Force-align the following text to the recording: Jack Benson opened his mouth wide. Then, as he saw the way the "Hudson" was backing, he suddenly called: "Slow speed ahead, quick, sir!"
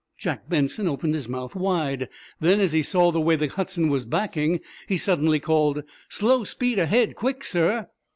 Jack 0.17 0.49
Benson 0.49 0.87
opened 0.87 1.13
his 1.13 1.29
mouth 1.29 1.53
wide. 1.53 2.09
Then, 2.39 2.59
as 2.59 2.71
he 2.71 2.81
saw 2.81 3.11
the 3.11 3.21
way 3.21 3.35
the 3.35 3.45
"Hudson" 3.49 3.87
was 3.87 4.03
backing, 4.03 4.59
he 4.87 4.97
suddenly 4.97 5.39
called: 5.39 5.83
"Slow 6.09 6.43
speed 6.43 6.79
ahead, 6.79 7.13
quick, 7.15 7.43
sir!" 7.43 7.87